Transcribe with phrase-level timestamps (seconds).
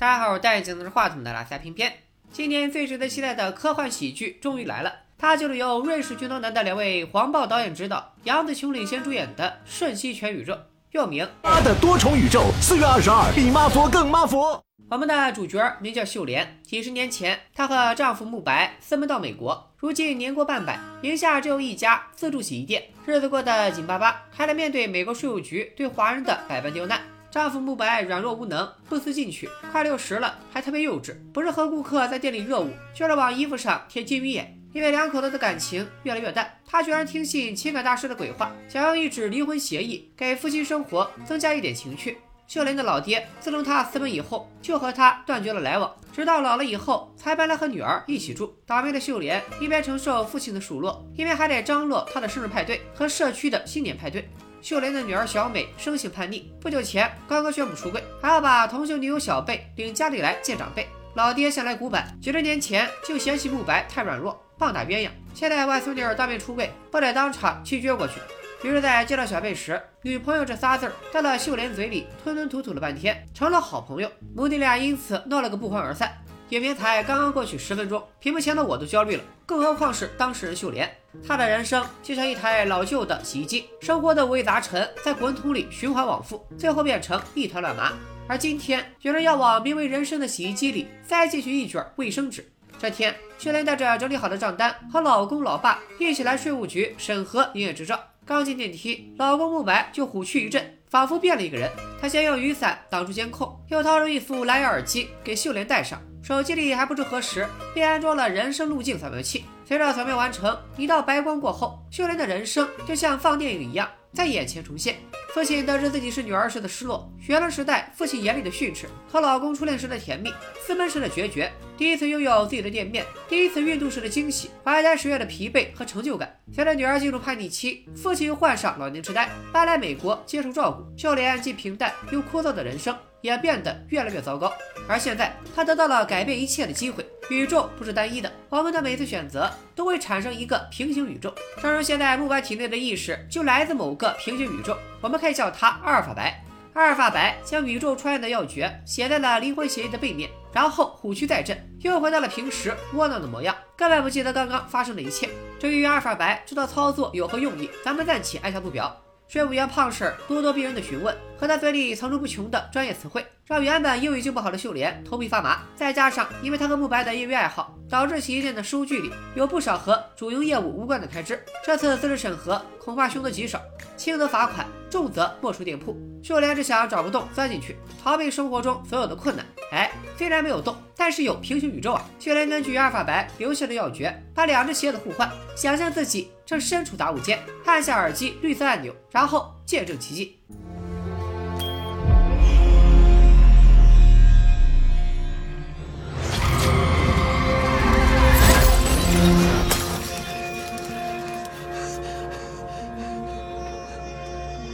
[0.00, 1.92] 大家好，我戴眼镜的是话筒的拉塞偏偏。
[2.30, 10.52] 今年最值得期待的科幻喜剧终于来了，它就是由瑞士军刀男的两位黄暴导演执导，杨紫琼领衔主演的《瞬息全宇宙》，
[10.92, 12.42] 又名《妈的多重宇宙》。
[12.62, 14.62] 四月二十二，比妈佛更妈佛。
[14.88, 27.00] 我们的主角名叫秀莲，几十年前，她和丈夫慕白私奔到美国，如今年过半百，名下只有一家自助洗衣店，日子过得紧巴巴，还得面对美国税务局对华人的百般刁难。
[27.30, 34.54] 丈夫慕白软弱无能，不思进取，快六十了还特别幼稚，不是和顾客在店里热舞，就是往衣服上贴金鱼眼。
[34.72, 42.18] 因为两口子的感情越来越淡，他居然听信情感大师的鬼话，想要一纸离婚协议，给夫妻生活增加一点情趣。
[42.46, 48.54] 秀莲的老爹自从他私奔以后，就和他断绝了来往，直到老了以后才搬来和女儿一起住。
[48.66, 54.28] 倒霉的秀莲一边承受父亲的数落，一边还得张罗他的生日派对和社区的新年派对。
[54.60, 60.86] 秀莲的女儿小美生性叛逆，不久前刚刚宣布出柜，还要把同性女友小贝领家里来见长辈。
[61.14, 65.10] 老爹向来古板，几十年前就嫌弃慕白太软弱，棒打鸳鸯。
[65.34, 68.14] 现在外孙女儿当面出柜，不得当场气撅过去。
[68.62, 74.10] 于是，在见到小贝时，女朋友这仨字儿在了秀莲嘴里吞吞吐吐了半天，成了好朋友。
[74.34, 76.12] 母女俩因此闹了个不欢而散。
[76.50, 80.90] 影片才刚刚过去十分钟，屏幕前的我都焦虑了，更何况是当事人秀莲。
[81.26, 87.92] 他的人生就像一台老旧的洗衣机，生活的五味杂陈在滚筒里循环往复，最后变成一团乱麻。
[88.26, 92.46] 而今天，有人要往名为人生的洗衣机里塞进去一卷卫生纸。
[92.78, 97.98] 这天，秀莲带着整理好的账单和老公、老爸一起来税务局审核营业执照。
[98.24, 101.70] 刚进电梯，老公慕白就虎躯一震，仿佛变了一个人。
[102.00, 106.00] 他先用雨伞挡住监控，又掏出一副蓝牙耳机给秀莲戴上。
[106.22, 114.96] 手机里还不知何时便安装了人生路径扫描器，随着扫描完成，一道白光过后，秀莲的人生就像放电影一样在眼前重现。
[115.34, 120.32] 父亲得知自己是女儿时的失落，学生时代父亲眼里的训斥，和老公初恋时的甜蜜，
[120.66, 126.34] 私奔时的决绝，第一次拥有自己的店面，第一次运动时的惊喜，怀胎十月的疲惫和成就感。
[126.52, 132.96] 随着女儿进入叛逆期，父亲又患上老年痴呆，搬来美国接受照顾，就连既平淡又枯燥的人生。
[133.20, 134.52] 也变得越来越糟糕，
[134.88, 137.04] 而现在他得到了改变一切的机会。
[137.30, 141.34] 宇宙不是单一的，我们的每次选择都会产生一个平行宇宙。
[141.60, 146.42] 正如现在木白体内的意识就来自某个平行宇宙，我们可以叫它阿尔法白。
[146.74, 155.28] 阿尔法白将宇宙穿越的要诀写在了离婚协议的背面，然后虎躯再振，又回到了平时窝囊的模样，根本不记得刚刚发生的一切。
[155.58, 158.96] 至于阿尔法白这道操作有何用意，咱们暂且按下不表。
[159.28, 165.58] 税务员胖婶咄咄逼人的询问，和他嘴里层出不穷的专业词汇，让原本英语就不好的秀莲头皮发麻。
[165.76, 171.38] 再加上因为他和慕白的业余爱好，导致洗衣店的收据里有不少和主营业务无关的开支。
[171.62, 173.60] 这次资质审核恐怕凶得极少，
[173.98, 175.94] 轻则罚款，重则没收店铺。
[176.22, 179.44] 秀莲只想要找个洞钻进去，逃避生活中所有的困难。
[179.72, 182.02] 哎，虽然没有洞，但是有平行宇宙啊！
[182.18, 190.38] 秀莲根据阿尔法白留下的要诀，把两只鞋子互换，想象自己正身处杂物间，按下耳机绿色按钮，然后见证奇迹。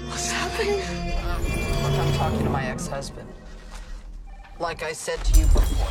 [0.08, 0.80] What's happening?
[1.82, 3.26] I'm talking to my ex-husband.
[4.60, 5.90] Like I said to you before.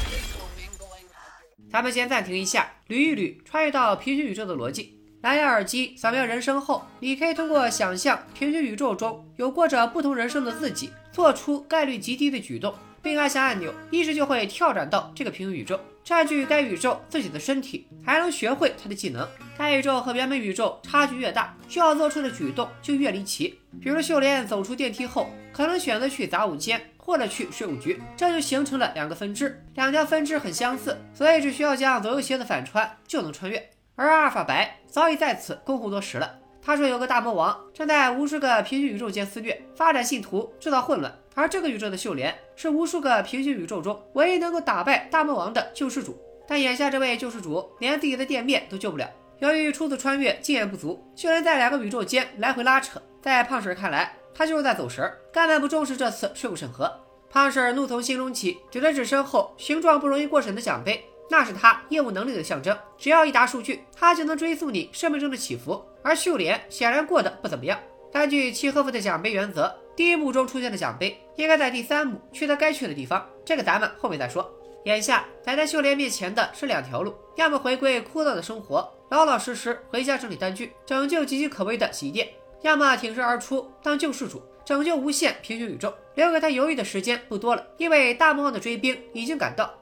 [1.70, 5.03] 咱们先暂停一下，捋一捋穿越到平行宇宙的逻辑。
[5.23, 19.25] 蓝牙耳机扫描人生后，你可以通过想象平行宇宙中有过着不同人生的自己，做出概率极低的举动，并按下按钮，意识就会跳转到这个平行宇宙，占据该宇宙自己的身体，还能学会他的技能。
[19.57, 23.57] 该宇宙和原本宇宙差距越大，需要做出的举动就越离奇。
[23.81, 26.81] 比如秀莲走出电梯后，可能选择去杂物间。
[27.05, 33.69] 或者去税务局，这就形成了两个分支，两条分支很相似，所以只需要将左右鞋子反穿就能穿越。
[33.96, 36.40] 而阿尔法白早已在此恭候多时了。
[36.62, 41.14] 他说有个大魔王正在无数个平行宇宙间肆虐，发展信徒，制造混乱。
[41.36, 46.17] 而这个宇宙的秀莲是无数个平行宇宙中唯一能够打败大魔王的救世主。
[46.47, 49.09] 但眼下这位救世主连自己的店面都救不了。
[49.40, 53.02] 由于初次穿越经验不足，秀莲在两个宇宙间来回拉扯。
[53.22, 56.91] 在胖婶看来，他就是在走神，根本不重视这次税务审核。
[57.29, 62.78] 胖婶怒从心中起，指了指身后形状不容易过审的奖杯，那是他业务能力的象征。
[62.97, 65.84] 只要一答数据，他就能追溯你生命中的起伏。
[66.02, 67.79] 而秀莲显然过得不怎么样。
[68.11, 73.28] 根据契诃夫的奖杯原则，第一幕中出现的奖杯应该在第三幕去他该去的地方。
[73.43, 74.49] 这个咱们后面再说。
[74.85, 82.28] 眼下摆在秀莲面前的是两条路：要么回归枯燥的生活，老老实实回家整理单据，拯救岌岌可危的洗衣店。
[82.61, 85.93] 要么挺身而出当救世主，拯救无限平行宇宙。
[86.16, 89.73] 留给他犹豫的时间不多了，因为大魔王的追兵已经赶到。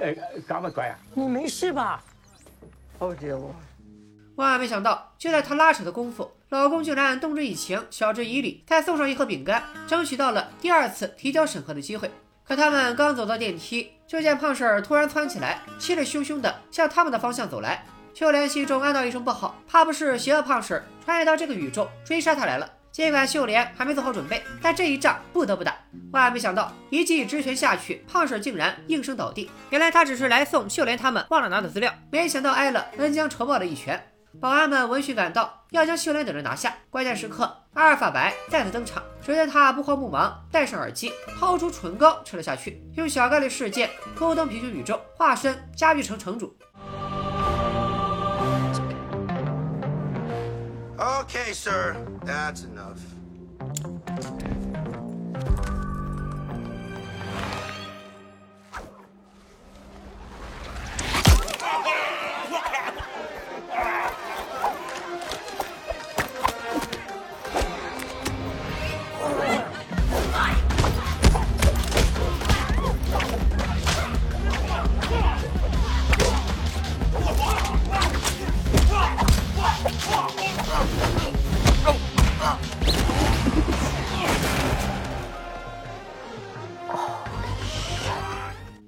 [0.00, 0.14] 哎，
[0.46, 0.98] 干嘛怪啊？
[1.14, 2.00] 你没事吧？
[3.00, 3.52] 哦，姐我。
[4.36, 12.10] 万万没想到，就在她拉扯的功夫，老公竟然动之以情，晓之以理，再送上一盒饼干，争取到了第二次提交审核的机会。
[12.46, 17.84] 可他们刚走到电梯，就见胖婶儿突然窜起来，气势汹汹地向他们的方向走来。
[18.12, 22.70] 秀莲心中暗道一声不好，怕不是邪恶胖婶儿穿越到这个宇宙追杀她来了。
[22.92, 25.74] 尽管秀莲还没做好准备，但这一仗不得不打。
[26.12, 29.50] 万万没想到，一记直拳下去，胖婶竟然应声倒地。
[29.70, 34.02] 原来他只是来送秀莲他们忘了拿的资料，没想到挨了恩将仇报的一拳。
[34.38, 36.74] 保安们闻讯赶到，要将秀莲等人拿下。
[36.90, 39.02] 关键时刻，阿尔法白再次登场。
[39.22, 46.54] 只见他不慌不忙，戴上耳机，掏出唇膏吃了下去，用小概率事件勾登平行宇宙，化身加玉城城主。
[50.98, 51.96] ok sir.
[52.26, 52.98] That's enough.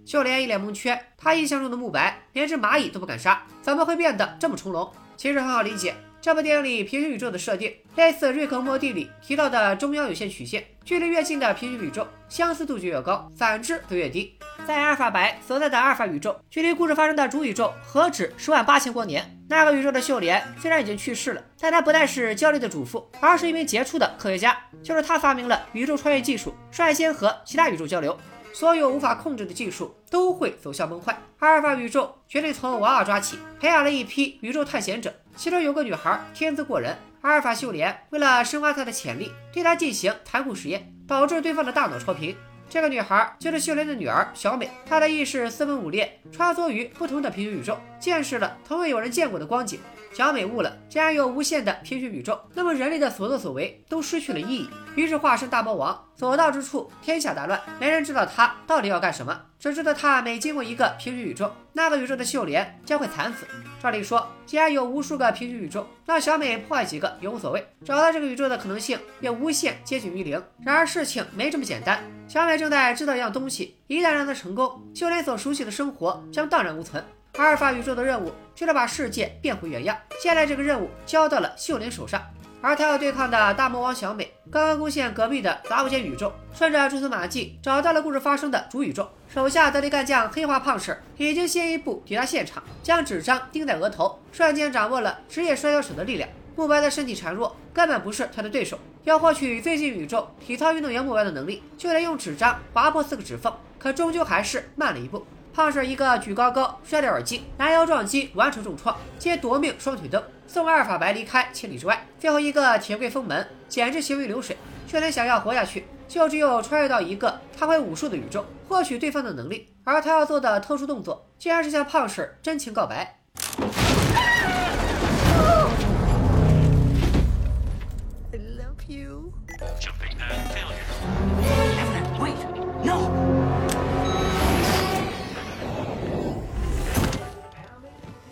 [0.09, 4.91] 秀莲一脸蒙圈，她印象中的慕白连只蚂蚁都不敢杀，怎么会变得这么从容？
[5.19, 14.35] 其实很好理解，这部电影里平行宇宙的设定类似《瑞克和莫蒂》里提到的中央有线曲线，距离越近的平行宇宙相似度就越高，反之则越低。
[14.67, 19.39] 在阿尔法白所在的阿尔法宇宙，距离故事发生的主宇宙何止十万八千光年？
[19.47, 24.57] 那个宇宙的秀莲虽然已经去世了，但她不再是焦虑的主妇，而是一名杰出的科学家。
[24.83, 28.19] 就是她发明了宇宙穿越技术，率先和其他宇宙交流。
[28.53, 31.17] 所有无法控制的技术都会走向崩坏。
[31.39, 36.97] 阿尔法宇宙决定从娃娃抓起，培养了一批宇宙探险者，其中有个女孩天资过人。
[37.21, 42.37] 阿尔法秀莲为了深挖她的潜力，对她进行残酷实验，导致对方的大脑超频。
[42.71, 49.81] 这个女孩就是秀莲的女儿小美，她的意识四分五裂，穿梭于不同的平行宇宙，见识了从未有人见过的光景。
[50.13, 54.69] 小美悟了，既然有无限的平行宇宙，那么人类的所作所为都失去了意义。
[54.97, 63.47] 于是化身大魔王，所到之处天下大乱，没人知道他到底要干什么，只知道他每经过一个平行宇宙，那个宇宙的秀莲将会惨死。
[63.81, 70.43] 照理说，既然有无数个平行宇宙，那小美破坏几个也无所谓，找到这个宇宙的可能性也无限接近于零。
[70.65, 77.05] 然而事情没这么简单，小美正在制造一样东西，一旦让它成功，秀莲所熟悉的生活将荡然无存。
[77.37, 79.97] 阿尔法宇宙的任务就是把世界变回原样。
[80.21, 82.21] 现在这个任务交到了秀莲手上，
[82.61, 89.09] 而他要对抗的大魔王小美刚刚攻陷隔壁的杂物间宇宙，顺着蛛丝马迹找到了故事发生的主宇宙。
[89.33, 96.29] 手下得力干将黑化胖婶已经先一步抵达现场，将纸张钉在额头，瞬间掌握了职业摔跤手的力量。
[96.57, 98.77] 慕白的身体孱弱，根本不是他的对手。
[99.05, 105.25] 要获取最近宇宙体操运动员慕白的能力，就得用纸张划破四个指缝，可终究还是慢了一步。
[105.59, 112.07] 胖婶一个举高高，摔掉耳机，拦腰撞击，完成重创，接夺命双腿蹬，送阿尔法白离开千里之外。
[112.17, 114.57] 最后一个铁柜封门，简直行云流水。
[114.87, 119.69] 却连想要活下去，就只有穿越到一个他会武术的宇宙，获取对方的能力。
[119.83, 123.19] 而他要做的特殊动作，竟然是向胖婶真情告白。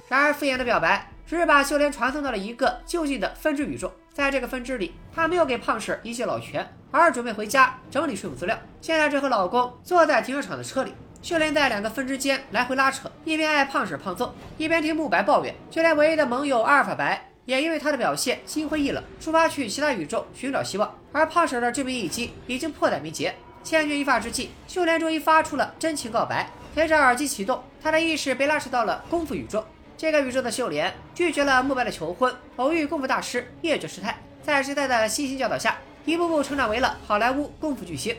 [0.08, 3.92] 然而，敷衍的表白只是把秀莲传送到了一个就近的分支宇宙。
[4.12, 8.56] 在这个分支里，她没有给胖婶一些老拳，而是准备回家整理税务资料。
[8.80, 15.52] 现在正和老公坐在停车场的车里，秀莲在两个分支间来回拉扯，一边挨胖婶胖揍，一边听慕白抱怨。
[15.70, 20.94] 就连唯一的盟友阿尔法白也因为他的表现心灰意冷，出发去其他宇宙寻找希望。
[21.12, 23.34] 而胖婶的致命一击已经迫在眉睫，
[23.64, 26.48] 千钧一发之际，秀莲终于发出了真情告白。
[26.74, 29.66] 随着耳机启动，她的意识被拉扯到了功夫宇宙。
[29.98, 38.14] 这个宇宙的秀莲拒绝了慕白的求婚偶遇功夫大师灭绝师太在师太的悉心教导下一步步成长为了好莱坞功夫巨星。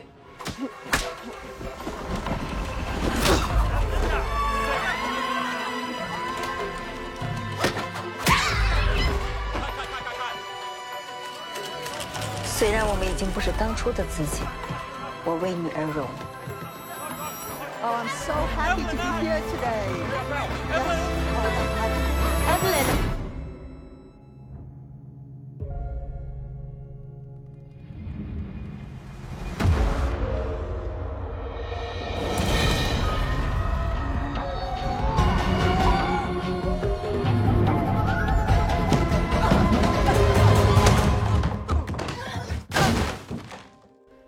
[12.44, 14.42] 虽然我们已经不是当初的自己
[15.24, 16.37] 我为你而荣。
[17.80, 19.86] Oh, I'm so happy to be here today.
[22.48, 23.18] Evelyn.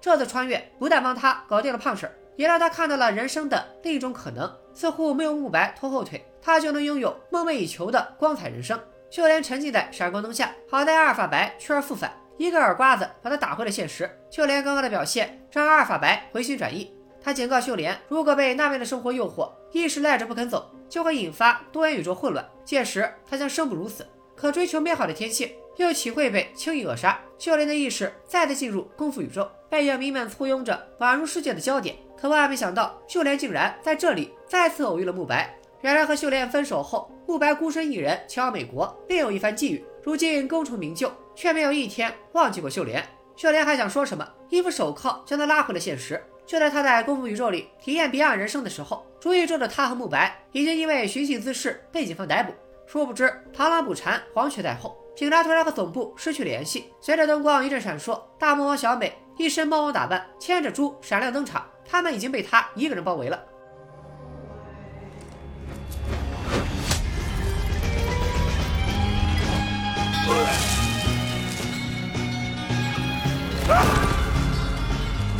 [0.00, 4.50] 这次穿越不但帮他搞定了胖婶，也让他看到了人生的另一种可能。
[4.72, 8.80] 似乎没有慕白拖后腿，他就能拥有梦寐以求的光彩人生。
[9.10, 14.10] 秀莲沉浸在闪光灯下，好在阿尔法白去而复返，一个耳刮子把他打回了现实。
[14.30, 16.90] 秀莲刚刚的表现让阿尔法白回心转意，
[17.22, 24.06] 他警告秀莲，如果被那边的生活诱惑，一时赖着不肯走，就会引发多元宇宙混乱，届时他将生不如死。
[24.34, 27.20] 可追求美好的天性，又岂会被轻易扼杀？
[27.36, 31.96] 秀莲的意识再次进入功夫宇宙，被影弥漫簇拥着宛如世界的焦点。
[32.20, 35.56] 可万万没想到，秀莲竟然在这里再次偶遇了慕白。
[35.80, 39.82] 原来和秀莲分手后，慕白孤身一人前往美国，另有一番际遇。
[40.02, 43.02] 如今功成名就，却没有一天忘记过秀莲。
[43.36, 46.22] 秀莲还想说什么，一副手铐将他拉回了现实。
[46.44, 52.52] 就在他在功夫宇宙里体验别样人生的时候，主宇宙的他和慕白已经因为寻衅滋事被警方逮捕。
[52.86, 54.98] 殊不知螳螂捕蝉，黄雀在后。
[55.16, 61.64] 警察突然和总部失去联系，随着灯光一阵闪烁，大魔王小美一身猫王打扮，牵着猪闪亮登场。
[61.88, 63.42] 他们已经被他一个人包围了。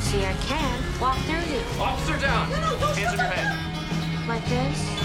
[0.01, 2.49] See, I can walk through you Officer down.
[2.97, 3.71] Hands on your head.
[4.31, 5.00] like this.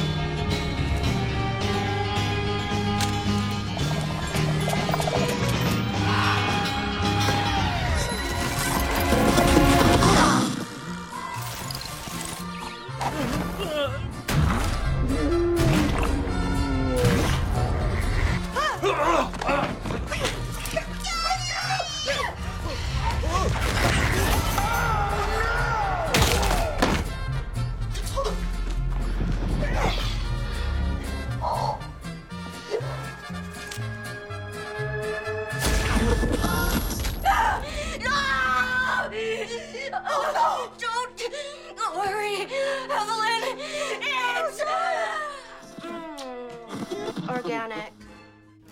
[40.08, 42.48] Oh, don't worry,
[42.92, 43.25] Evelyn.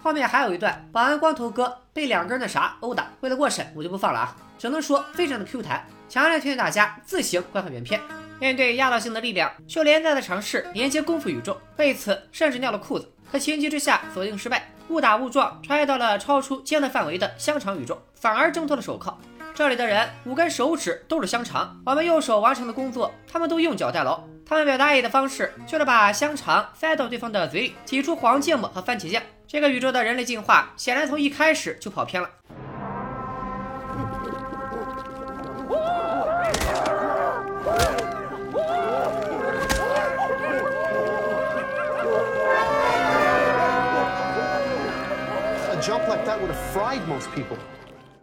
[0.04, 8.02] 后面还有一段，保安光头哥被两根那啥殴打，为了过审，我就不放了啊，只能说非常的 Q 弹，强烈推荐大家自行观看原片。
[8.38, 19.18] 面对压倒性的力量，秀莲再次尝试连接功夫宇宙，为此甚至尿了裤子，可情急之下锁定失败，误打误撞穿越到了超出监测范围的香肠宇宙，反而挣脱了手铐。
[19.56, 24.22] 这里的人五根手指都是香肠，我们右手完成的工作，他们都用脚代劳。
[24.46, 29.24] 他们表达爱意的方式就是把香肠塞到对方的嘴里，挤出黄芥末和番茄酱。
[29.54, 32.28] 这个宇宙的人类进化显然从一开始就跑偏了。
[45.70, 47.60] A jump like that would have fried most people.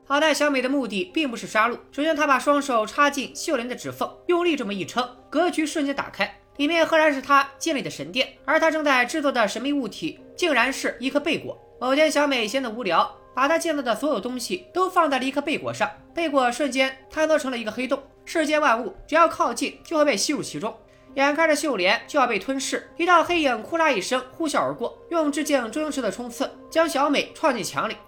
[0.09, 11.55] 好在小美的目的并不是杀戮，首先她把双手插进秀莲的指缝，用力这么一撑，格局瞬间打开，里面赫然是她建立的神殿，而她正在制作的神秘物体竟然是一颗贝果。
[11.79, 20.75] 某天小美闲得无聊，把她见到的所有东西都放在了一颗贝果上，贝果瞬间坍缩成了一个黑洞，世间万物只要靠近就会被吸入其中。
[21.17, 27.99] 眼看着秀莲就要被吞噬，一道黑影呼啦一声呼啸而过，用致敬周星驰的冲刺将小美撞进墙里。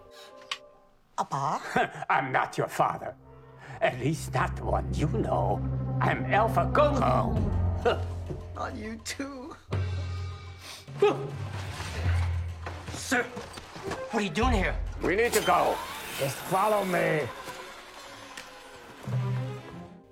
[1.16, 1.60] 阿爸
[2.08, 3.12] I'm not your father.
[3.82, 5.60] At least not the one you know.
[6.00, 7.34] I'm Alpha Gongo.
[8.54, 9.54] Not you too.
[13.12, 13.26] Sir,
[14.11, 14.75] what are you doing here?
[15.02, 15.76] We need to go.
[16.19, 17.28] Just follow me.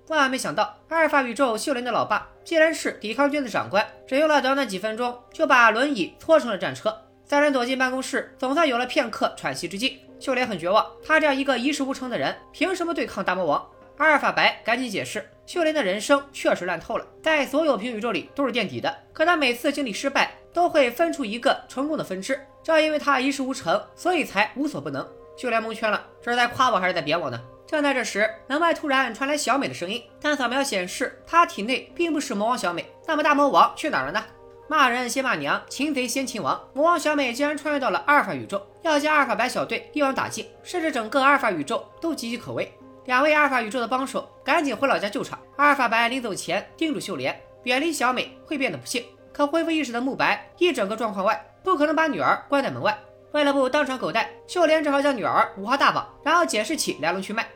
[0.07, 6.95] 万万没想到，阿尔法宇宙秀莲的老爸竟然是抵抗军的长官，只用了短短几分钟就把轮椅搓成了战车。
[7.25, 10.03] 三人躲进办公室，总算有了片刻喘息之机。
[10.19, 13.67] 秀莲很绝望，他这样一个一事无成的人，凭什么对抗大魔王？
[13.97, 18.97] 阿尔法白赶紧解释，秀莲的人生确实烂透了，在所有平行宇宙里都是垫底的。
[19.11, 22.39] 可他每次经历失败，都会分出一个成功的分支。
[22.63, 25.05] 正因为他一事无成，所以才无所不能。
[25.35, 27.37] 秀莲蒙圈了，这是在夸我还是在贬我呢？
[27.67, 32.85] 正在这时，门外突然传来小美的声音，但扫描显示她体内并不是魔王小美。
[33.05, 34.23] 那么大魔王去哪儿了呢？
[34.69, 36.57] 骂人先骂娘，擒贼先擒王。
[36.73, 42.71] 魔王小美竟然穿越到了阿尔法宇宙，要将阿尔法白小队一网打尽，甚至整个阿尔法宇宙都岌岌可危。
[43.05, 45.39] 两位阿尔法宇宙的帮手赶紧回老家救场。
[45.57, 49.03] 阿尔法白临走前叮嘱秀莲，远离小美会变得不幸。
[49.33, 52.97] 可恢复意识的慕白一整个状况外，不可能把女儿关在门外。
[53.31, 57.47] 为了不当场狗带，秀莲只好将女儿五花大绑，然后解释起来龙去脉。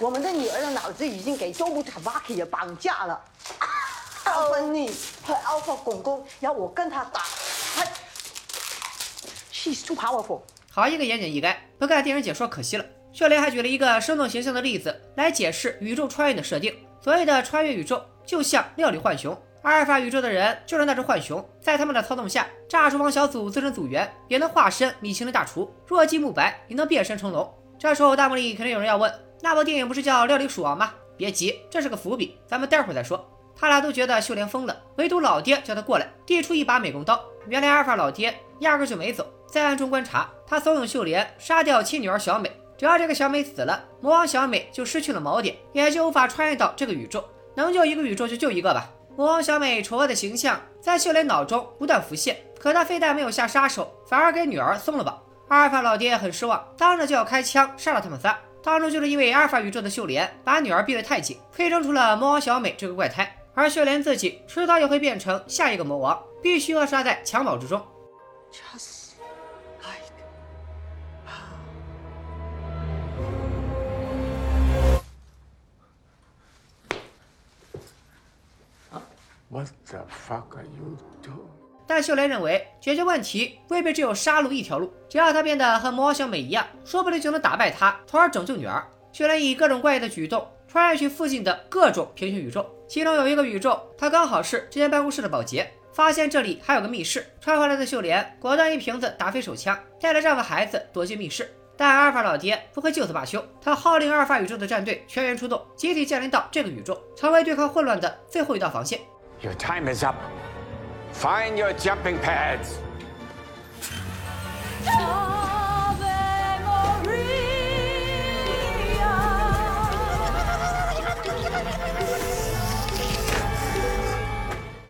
[0.00, 3.20] 我们的女儿的脑子已经给多姆塔瓦基绑架了。
[4.24, 4.90] 阿芬妮
[5.24, 7.20] 和 Alpha 公公要我跟他打，
[7.76, 7.84] 他
[9.52, 10.40] She's too powerful。
[10.70, 12.84] 好一个言简意赅，不看电影解说可惜了。
[13.18, 16.72] 秀莲还举了一个生动形象的例子来解释宇宙穿越的设定。
[17.00, 27.52] 所谓的穿越宇宙，就像料理浣熊，阿尔法宇宙的人就是那只浣熊，在他们的操纵下，炸厨房小组自身组员也能化身米其林大厨，弱鸡慕白也能变身成龙。
[27.76, 30.94] 这时候弹幕里肯定有人要问，那部电影不是叫《料理鼠王》吗？
[31.16, 33.28] 别急，这是个伏笔，咱们待会儿再说。
[33.56, 37.20] 他俩都觉得秀莲疯了，唯独老爹叫他过来，递出一把美工刀。
[37.48, 40.30] 原来阿尔法老爹压根就没走，在暗中观察。
[40.46, 47.22] 他怂恿秀莲杀掉亲女儿小美，只要这个小美死了，魔王小美就失去了锚点，也就无法穿越到这个宇宙。
[47.56, 48.88] 能救一个宇宙就救一个吧。
[49.16, 55.20] 魔王小美丑恶的形象在秀莲脑中不断浮现，可她非但没有下杀手，反而给女儿松了绑。
[55.48, 58.38] 阿尔法老爹很失望，当着就要开枪杀了他们仨。
[58.62, 63.34] 当初就是因为阿尔法宇宙的秀莲把女儿逼得太紧，催生出了魔王小美这个怪胎。
[63.54, 67.84] 而秀莲自己迟早也会变成下一个魔王，必须扼杀在襁褓之中。
[68.52, 68.97] Just
[79.50, 81.48] What the fuck are you doing?
[81.86, 88.86] 但秀莲认为，解决问题未必只有杀戮一条路，只要她变得和魔王小美一样，说不定就能打败她，从而拯救女儿。
[89.10, 97.24] 秀莲以各种怪异的举动穿越去附近的各种平行宇宙，其中有一个宇宙，她刚好是这间办公室的保洁，发现这里还有个密室。
[97.40, 101.50] 穿回来的秀莲果断一瓶子打飞手枪，带着丈夫孩子躲进密室。
[101.74, 109.00] 但阿尔法老爹不会就此罢休，他号令阿尔法宇宙的战队全员出动，集体降临到这个宇宙，成为对抗混乱的最后一道防线。
[109.40, 110.16] Your time is up.
[111.14, 112.74] Find your jumping pads.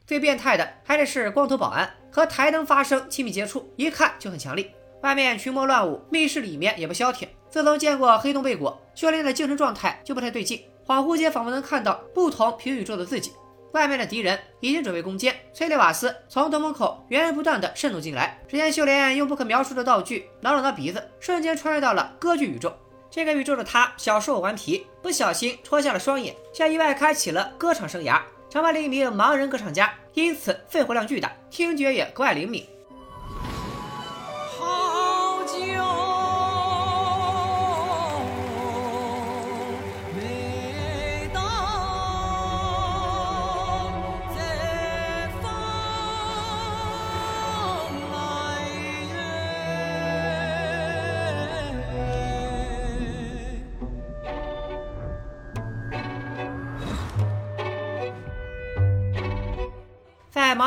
[0.06, 4.70] 最变态的还得是光头保安和台灯发生亲密接触，一看就很强力。
[5.02, 7.28] 外面群魔乱舞，密室里面也不消停。
[7.50, 13.32] 自从见过黑洞贝果，秀莲的精神状态就不太对劲，恍惚间仿佛能看到不同平行宇宙的自己。
[13.72, 18.40] 外面的敌人已经准备攻坚，崔利瓦斯从洞门口源源不断的渗透进来。
[18.48, 22.74] 只见秀莲用不可描述的道具挠了挠鼻子，瞬间穿越到了歌剧宇宙。
[23.10, 32.66] 这个宇宙的他小时候顽皮，不小心戳瞎了双眼，却意外开启了歌唱生涯，成为了一名盲人歌唱家，因此肺活量巨大，听觉也格外灵敏。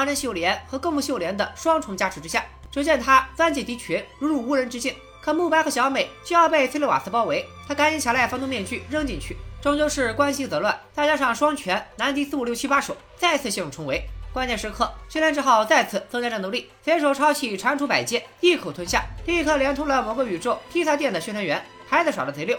[0.01, 4.95] 在盲人秀莲和歌木秀莲的双重加持之下，只见他钻进敌群，如入无人之境。
[5.21, 9.37] 可慕白和小美就要被崔利瓦斯包围，他赶紧抢来防毒面具扔进去。
[9.61, 14.01] 终究是关系则乱，再加上双拳难敌四五六七八手，再次陷入重围。
[14.33, 22.57] 关键时刻，秀莲只好再次增加战斗力，随手抄起蟾蜍百剑，一口吞下，立刻连通了某个宇宙披萨店的宣传员，孩子耍的贼溜。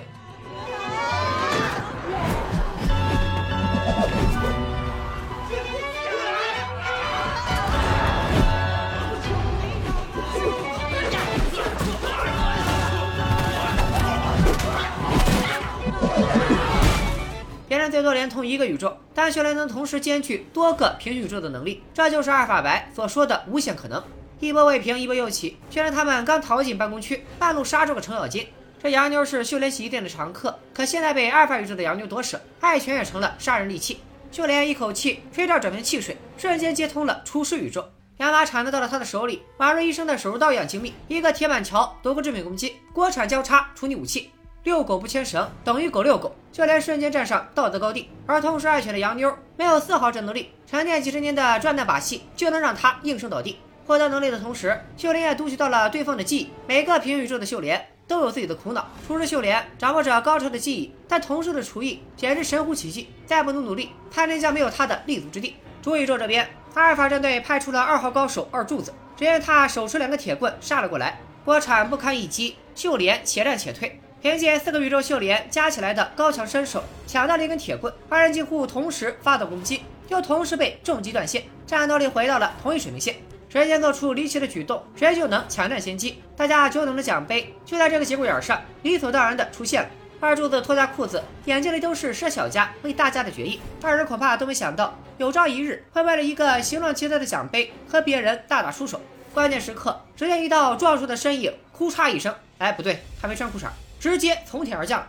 [17.73, 24.05] 别人最多连通一个宇宙，但秀莲能同时兼具多个平行宇宙的能力，这就是阿尔法白所说的无限可能。
[24.41, 25.57] 一波未平，一波又起。
[25.71, 28.47] 居然他们刚逃进办公区，半路杀出个程咬金。
[28.83, 34.01] 这洋妞是秀莲洗衣店的常客，可现在被阿尔法宇宙的洋妞夺舍，爱犬也成了杀人利器。
[34.31, 37.83] 秀莲一口气吹掉整瓶汽水，瞬间接通了厨师宇宙。
[38.19, 40.93] 两把铲子到了他的手里，宛如医生的手术刀一样精密。
[41.09, 44.31] 一个铁板桥夺个致命攻击，锅铲交叉处理武器。
[44.65, 48.09] 遛狗不牵绳等于狗遛狗，秀莲瞬间站上道德高地。
[48.27, 53.59] 而同时爱犬的洋妞没有丝毫战斗力，沉淀几十年的转蛋把戏就能让她应声倒地。
[53.85, 56.49] 获得能力的同时，秀莲也读取到了对方的记忆。
[56.69, 58.87] 每个平行宇宙的秀莲都有自己的苦恼。
[59.05, 63.09] 厨师秀莲掌握着高超的技艺，但同事的厨艺简直神乎其技。
[63.27, 65.57] 再不努努力，他人将没有他的立足之地。
[65.83, 74.01] 主宇宙这边，阿尔法战队派出了二号高手二柱子，只见他手持两个铁棍杀了过来，国产不堪一击，秀莲且战且退。
[74.23, 83.17] 凭借四个宇宙秀莲加起来的高强身手，抢到了一根铁棍，二人几乎同时发动攻击，又同时被重击断线，战斗力回到了同一水平线。
[83.49, 86.23] 谁先做出离奇的举动，谁就能抢占先机。
[86.37, 89.89] 大家久等的奖杯就在这个节骨眼上，理所当然的出现了。
[90.21, 93.61] 二柱子脱下裤子，眼睛里都是舍小家为大家的决议。
[93.83, 99.01] 二人恐怕都没想到，有朝一日会为了一个形状奇特的奖杯和别人大打出手。
[99.35, 103.65] 关键时刻，只见一道壮硕的身影，哭嚓一声，哎，不对，还没穿裤衩。
[104.03, 105.07] 直接从天而降。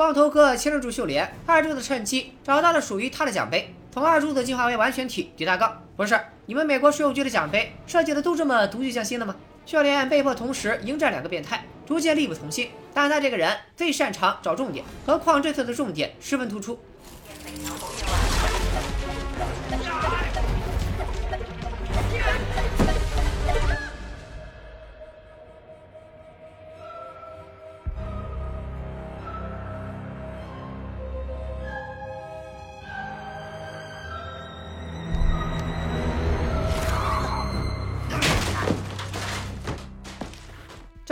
[0.00, 5.78] 光头哥牵制住秀莲，二柱子趁机找到了属于他的奖杯，从二柱子进化为完全体抵大杠。
[5.94, 9.36] 不是你们美国税务局的奖杯设计的都这么独具匠心的吗？
[9.66, 12.70] 秀莲被迫同时迎战两个变态，逐渐力不从心。
[12.94, 16.80] 但他这个人最擅长找重点，何况这次的重点十分突出。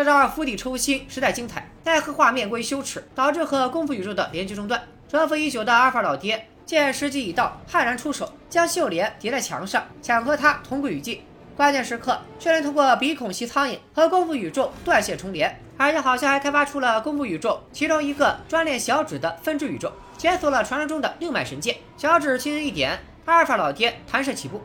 [0.09, 4.83] 这招釜底抽薪实在精彩，奈何画面过于羞耻，导致和功夫宇宙的连接中断。
[5.07, 11.21] 蛰伏已久的阿尔法老爹见时机已到，悍然出手，将秀莲叠在墙上，想和他同归于尽。
[11.55, 21.77] 关键时刻，秀莲通过鼻孔吸苍蝇和功夫宇宙断线重连，而且好像还开发出了功夫宇宙其中一个专练小指的分支宇宙，解锁了传说中的六脉神剑。
[21.99, 24.63] 小指轻轻一点，阿尔法老爹弹射起步。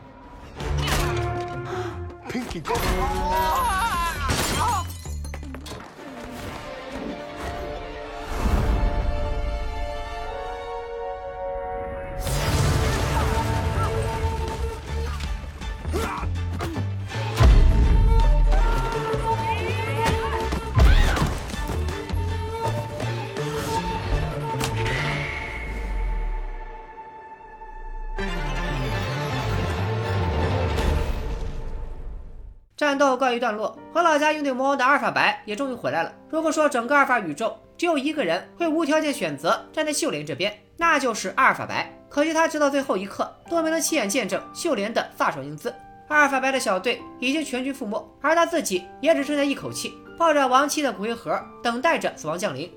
[33.04, 36.10] 斗告一段落，和老家应对魔王的阿尔法白也终于回来了。
[36.30, 41.92] 如果说整个阿尔法宇宙只有一个人会无条件选择站在秀莲这边，那就是阿尔法白。
[42.08, 45.74] 可惜他直到最后一刻都没能亲眼见证秀莲的飒爽英姿。
[46.08, 52.72] 阿尔法白的小队已经全军覆没，而他自己也只剩下一口气，抱着亡妻的骨灰盒，等待着死亡降临。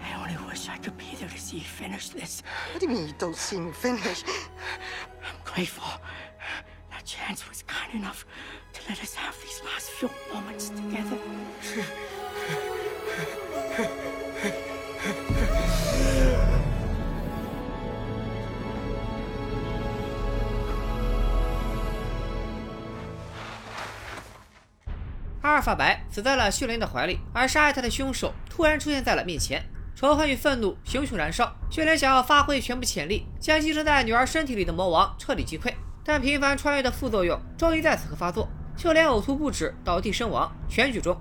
[0.00, 2.42] I only wish I could be there to see you finish this.
[2.72, 4.22] What do you mean you don't see me finish?
[5.22, 5.84] I'm grateful.
[6.90, 8.24] That chance was kind enough
[8.78, 11.18] to let us have these last few moments together.
[25.40, 29.64] 阿尔法白死在了秀莲的怀里，而杀害他的凶手突然出现在了面前，
[29.94, 31.50] 仇恨与愤怒熊熊燃烧。
[31.70, 35.72] 秀莲想要发挥全部潜力，将寄生在女儿身体里的魔王彻底击溃，
[36.04, 40.48] 但频繁穿越的副作用终于在此刻发作，秀莲呕吐不止，倒地身亡。
[40.68, 41.20] 全剧终。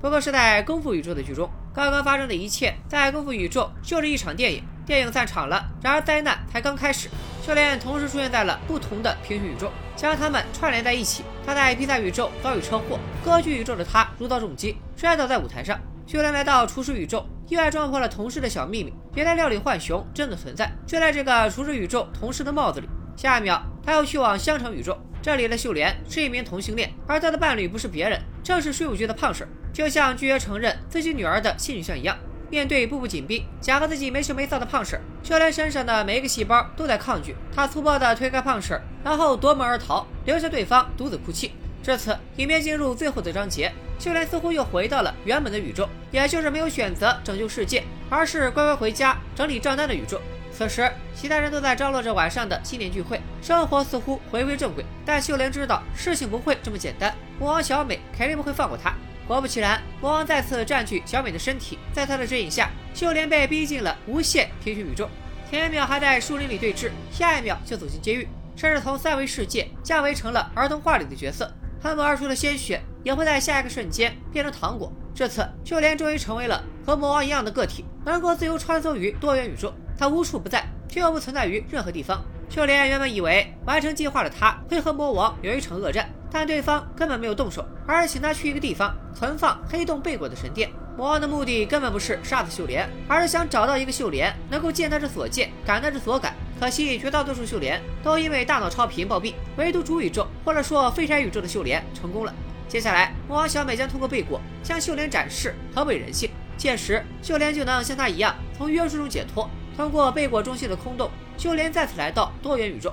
[0.00, 4.64] 不过是在功夫宇宙的剧中，刚刚发生的一切在功夫宇宙就是一场电影。
[4.86, 7.10] 电影散场了，然而灾难才刚开始。
[7.42, 11.22] 秀莲同时出现在了不同的平行宇宙，将他们串联在一起。
[11.44, 15.78] 他在披萨宇宙遭遇车祸，歌剧宇宙的他如遭重击，摔倒在舞台上。
[16.06, 22.88] 秀莲来到厨师宇宙，意外撞破了同事的小秘密，原来料理浣熊真的存在，就在 这个厨师宇宙同事的帽子里。
[23.14, 32.14] 下一秒，他又去往香肠宇宙，这里的秀莲是一名同性恋，而她的伴侣不是别人，正是税务局的胖婶，就像拒绝承认自己女儿的性取向一样。
[32.50, 37.34] 面对步步紧逼、假和自己没羞没臊的胖婶，秀莲身上的每一个细胞都在抗拒。
[37.56, 41.52] 她粗暴地推开胖婶，然后夺门而逃，留下对方独自哭泣。
[41.82, 50.20] 至此，影片进入最后的章节，秀莲似乎又回到了原本的宇宙，也就是没有选择拯救世界，而是乖乖回家整理账单的宇宙。
[50.56, 54.84] 此时，其他人都在张罗着晚上的新年聚会，生活似乎回归正轨。
[55.04, 58.94] 但秀莲知道事情不会这么简单，魔王小美肯定不会放过她。
[59.26, 65.08] 果不其然，魔王再次占据小美的身体，在他的指引下，秀莲被逼进了无限平行宇宙。
[65.50, 71.52] 前一秒还在树林里对峙，下一秒就走进监狱，甚至从三维世界降维成了儿童画里的角色。
[71.82, 74.92] 喷薄而出的鲜血也会在下一个瞬间变成糖果。
[75.14, 79.74] 这次，秀莲终于成为了和魔王一样的个体，能够自由穿梭于多元宇宙。
[79.96, 82.22] 他无处不在，却又不存在于任何地方。
[82.50, 90.70] 秀莲原本以为完成计划的他会和魔王有一场恶战，但对方根本没有动手，而是请他去一个地方存放黑洞贝果的神殿。
[90.96, 96.34] 魔王的目的根本不是杀死秀莲，而是想找到一个秀莲能够见他之所见，感他之所感。
[96.60, 102.32] 可惜绝大多数秀莲都因为大脑超频暴毙，唯独主宇宙或者说废柴宇宙的秀莲成功了。
[102.68, 109.50] 接下来，魔王小美将通过贝果向秀莲展示何为人性，届时秀莲就能像他一样从约束中解脱。
[109.76, 112.92] 通过贝果中心的空洞，秀莲再次来到多元宇宙。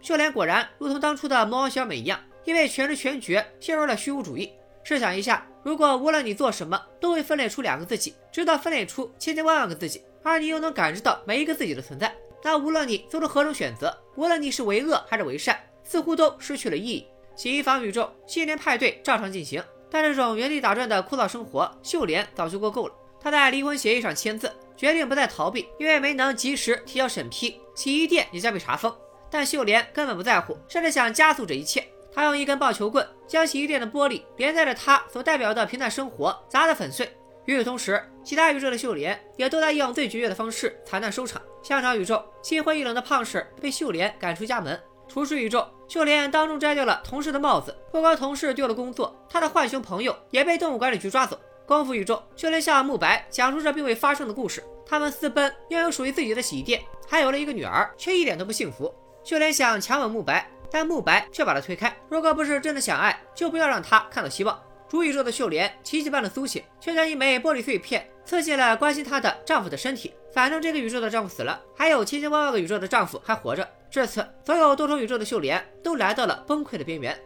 [0.00, 4.52] 秀莲果然如同当初的魔王小美一样，因为全知全觉陷入了虚无主义。
[4.84, 17.06] 试想一下，如果无论你做什么都会分裂出两个自己，直到分裂出千千万万个自己，而你又能感知到每一个自己的存在，那无论你做出何种选择，无论你是为恶还是为善，似乎都失去了意义。
[17.34, 22.94] 洗衣房宇宙新年派对照常进行，但这种原地打转的枯燥生活，秀莲早就过够了。
[23.18, 28.94] 她在离婚协议上签字，决定不再逃避，因为没能及时提交审批，洗衣店也将被查封。
[29.30, 31.82] 但秀莲根本不在乎，甚至想加速这一切。
[32.14, 37.10] 她用一根棒球棍将洗衣店的玻璃连带着她所代表的平淡生活砸得粉碎。
[37.46, 41.40] 与此同时，其他宇宙的秀莲也都在用最绝的方式惨淡收场。
[41.62, 44.78] 香肠宇宙心灰意冷的胖婶被秀莲赶出家门。
[45.08, 51.38] 厨师宇宙，秀莲当众摘掉了同事的帽子，不光同事丢了工作，她的浣熊朋友也被动物管理局抓走。
[51.66, 54.62] 功夫宇宙，秀莲向慕白讲述着并未发生的故事。
[54.86, 58.94] 他们私奔，拥有属于自己的洗衣店，还有了一个女儿，却一点都不幸福。
[59.22, 61.94] 秀莲想强吻慕白，但慕白却把她推开。
[62.08, 64.58] 如果不是真的想爱，就不要让他看到希望。
[64.94, 70.14] 主宇宙的秀莲奇迹般的苏醒，却将一枚玻璃碎片刺进了关心她的丈夫的身体。
[70.32, 73.68] 反正这个宇宙的丈夫死了，还有千千万万个宇宙的丈夫还活着。
[73.90, 77.18] 这次，所有多重宇宙的秀莲都来到了崩溃的边缘。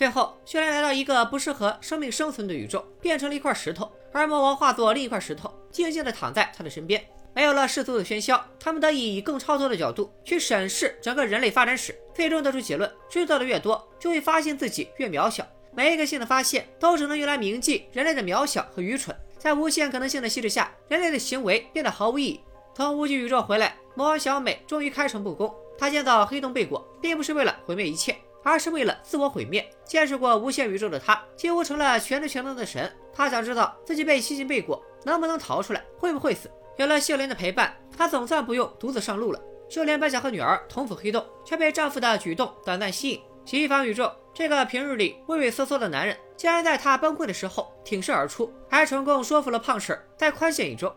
[0.00, 7.04] 最后，秀莲来到一个不适合生命生存的宇宙，变成了一块石头，而魔王化作另一块石头，静静地躺在他的身边。
[7.34, 15.46] 没有了世俗的喧嚣，他们得以以更超脱的角度去审视整个人类发展史，最终得出结论：知道的越多，就会发现自己越渺小。
[15.74, 19.14] 每一个新的发现都只能用来铭记人类的渺小和愚蠢。
[19.36, 22.40] 在无限可能性的稀释下，人类的行为变得毫无意义。
[22.74, 28.16] 从无极宇宙回来，魔王小美终于开诚布公，她建造黑洞贝果，并不是为了毁灭一切。
[28.42, 29.68] 而是为了自我毁灭。
[29.84, 32.90] 见识过无限宇宙的他，几乎成了全知全能的神。
[33.12, 36.50] 他想知道自己被吸进贝果，能不能逃出来，会不会死。
[36.76, 39.40] 有了秀莲的陪伴，他总算不用独自上路了。
[39.68, 43.20] 秀莲本想和女儿同赴黑洞，却被丈夫的举动短暂吸引。
[43.44, 50.94] 洗衣房宇宙，这个平日里畏畏缩缩的男人，竟然在她崩溃的时候挺身而出，还成功说服了胖婶在宽限宇宙。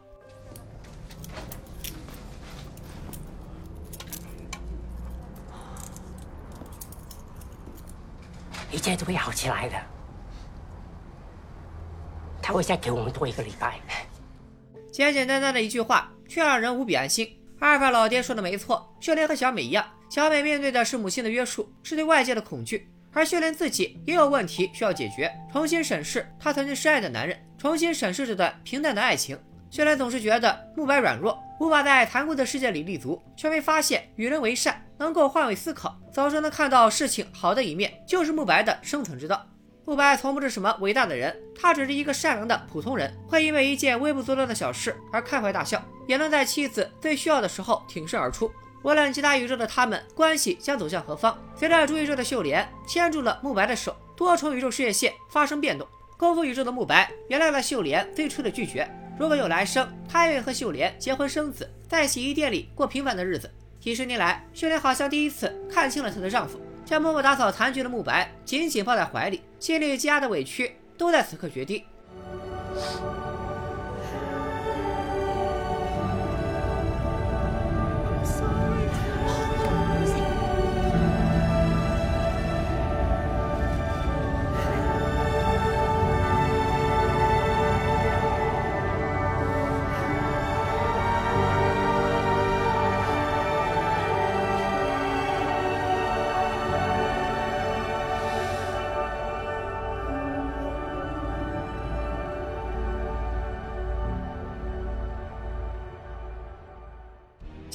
[8.73, 9.75] 一切都会好起来的。
[12.41, 13.79] 他会再给我们多一个礼拜。
[14.91, 17.39] 简简单单的一句话，却让人无比安心。
[17.59, 25.31] 阿尔法老爹说的没错，秀莲和小美一样，小美面对的是母亲的约束，是对外界的恐惧，而秀莲自己也有问题需要解决。
[25.51, 29.39] 重新审视她曾经深爱的男人，重新审视这段平淡的爱情。
[29.73, 39.43] 秀莲总是觉得慕白软弱，无法在残酷的世界里立足，却没发现与人为善能够换位思考，总是能看到事情好的一面，就是慕白的生存之道。
[39.83, 48.51] 慕白从不是什么伟大的人，他只是一个善良的普通人，会因为一件微不足道的小事而开怀大笑，也能在妻子最需要的时候挺身而出。
[48.83, 55.87] 无论其他宇宙的他们关系将走向何方，随着主宇宙的秀莲牵住了慕白的手，多重宇宙事业线发生变动。
[56.15, 58.87] 功夫宇宙的慕白原谅了秀莲最初的拒绝。
[59.17, 63.49] 如果有来生，他愿意和秀莲结婚生子，在洗衣店里过平凡的日子。
[63.79, 71.85] 几十年来，秀莲好像第一次看清了她的丈夫，将默默打扫残局的慕白紧紧抱在怀里，心里积压的委屈都在此刻决堤。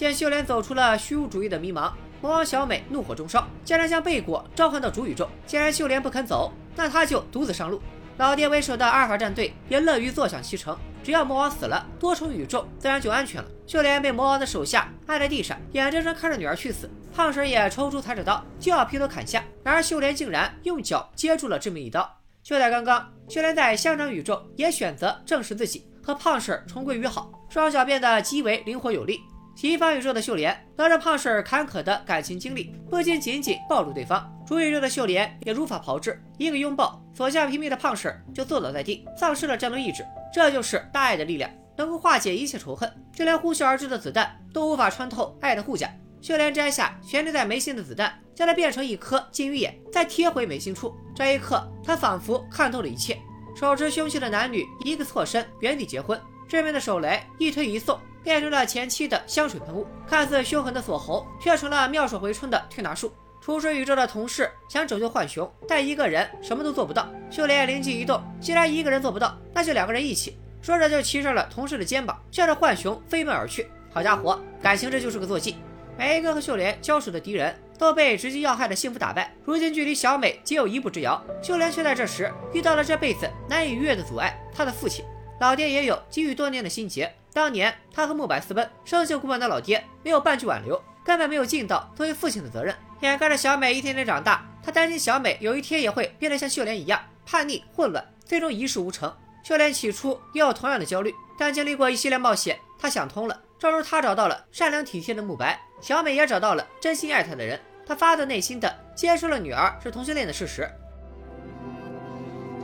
[0.08, 1.92] 见秀莲走出了虚无主义的迷茫，
[2.22, 5.28] 魔王小美怒火中烧，竟然将贝果召唤到主宇宙。
[5.46, 7.82] 既然秀莲不肯走，那他就独自上路。
[8.16, 13.48] 老爹为首的阿尔法战队也乐于坐享其成，只要魔王死了，多重宇宙自然就安全了。
[13.66, 16.88] 秀莲被魔王的手下按在地上，眼睁睁看着女儿去死。
[17.14, 22.10] 胖婶也抽出裁纸刀就要劈头砍下，然而秀莲竟然用脚接住了致命一刀。
[22.42, 29.20] 就在刚刚，秀莲在香肠宇宙也选择正视自己，和胖婶重归于好，双脚变得极为灵活有力。
[29.60, 34.32] 西方宇宙的秀莲得知胖婶坎坷的感情经历，不禁紧紧抱住对方。
[34.46, 40.06] 主宇宙的秀莲也如法炮制，一个拥抱，所向披靡的胖婶就坐倒在地，丧失了战斗意志。
[40.32, 45.90] 这就是大爱的力量，能够化解一切仇恨，就连呼啸而至的子弹都无法穿透爱的护甲。
[46.22, 50.94] 秀莲摘下悬留在眉心的子弹，将它变成一颗金鱼眼，再贴回眉心处。
[51.16, 53.18] 这一刻，她仿佛看透了一切。
[53.56, 56.16] 手持凶器的男女一个错身，原地结婚。
[56.46, 59.86] 致命的手雷一推一送，变成了前妻的香水喷雾。
[60.06, 63.12] 看似凶狠的锁喉，却成了妙手回春的推拿术。
[63.40, 67.08] 出水宇宙的同事想拯救浣熊，但一个人什么都做不到。
[67.30, 70.36] 秀莲灵机一动，既然一个人做不到，那就两个人一起。
[70.60, 73.68] 说着就骑上了同事的肩膀，向着浣熊飞奔而去。
[73.90, 75.56] 好家伙，感情这就是个坐骑。
[75.96, 81.20] 每一个和秀莲交手的敌人都被直击要害的幸福打败，如今距离小美仅有一步之遥。
[81.42, 85.04] 秀莲却在这时遇到了这辈子难以逾越的阻碍——她的父亲。
[85.40, 92.74] 老爹也有积郁多年的心结，当年他和慕白私奔，生性古板的老爹没有半句挽留，根本没有尽到作为父亲的责任。
[92.98, 99.14] 眼看着小美一天天长大，他担心小美有一天也会变得像秀莲一样叛逆混乱，最终一事无成。
[99.44, 103.40] 秀莲起初也有同样的焦虑，但经历过一系列冒险，她想通了。
[103.56, 107.60] 正如他找到了善良体贴的慕白，小美也找到了真心爱她的人。
[107.86, 110.68] 她发自内心的接受了女儿是同性恋的事实。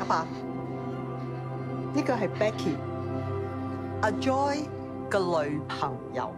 [0.00, 0.26] 阿爸，
[1.94, 2.74] 呢个系 Becky，
[4.02, 4.68] 阿 Joy
[5.10, 6.34] 嘅女朋友。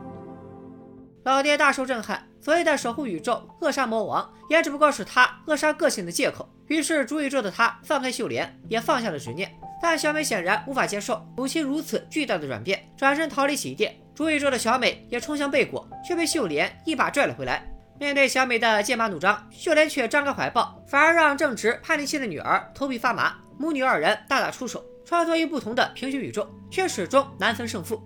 [1.25, 6.49] 老爹大受震撼，所谓的守护宇宙、扼杀魔王，也只不过是他扼杀个性的借口。
[6.69, 9.53] 于是主宇宙的他放开秀莲，也放下了执念。
[9.83, 13.97] 但小美显然无法接受母亲如此巨大的转变，转身逃离洗衣店。
[14.15, 17.67] 主宇宙的小美也冲向贝果，却被秀莲一把拽了回来。
[17.99, 23.35] 面对小美的剑拔弩张，秀莲却张开怀抱，反而让正值叛逆期的女儿头皮发麻。
[23.59, 28.01] 母女二人大打出手，穿梭於不同的平行宇宙，卻始終難分勝負。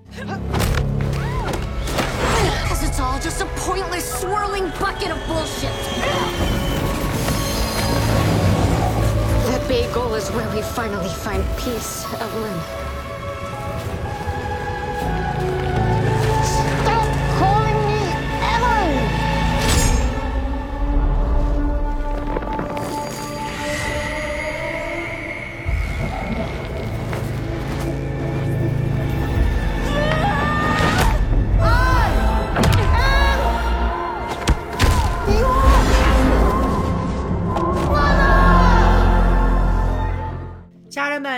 [2.68, 5.72] Cause it's all just a pointless swirling bucket of bullshit.
[9.46, 12.89] The big goal is where we finally find peace, Evelyn.